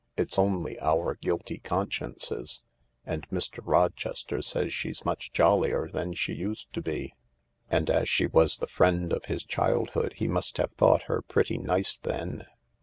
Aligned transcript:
It's 0.17 0.39
only 0.39 0.79
our 0.79 1.13
guilty 1.13 1.59
consciences. 1.59 2.63
And 3.05 3.29
Mr. 3.29 3.59
Rochester 3.63 4.41
says 4.41 4.73
she's 4.73 5.05
much 5.05 5.31
jollier 5.31 5.89
than 5.89 6.13
she 6.15 6.33
used 6.33 6.73
to 6.73 6.81
be."" 6.81 7.13
And 7.69 7.87
as 7.87 8.09
she 8.09 8.25
was 8.25 8.57
the 8.57 8.65
friend 8.65 9.13
of 9.13 9.25
his 9.25 9.43
childhood 9.43 10.13
he 10.15 10.27
must 10.27 10.57
have 10.57 10.71
thought 10.71 11.03
her 11.03 11.21
pretty 11.21 11.59
nice 11.59 11.99
then. 11.99 12.47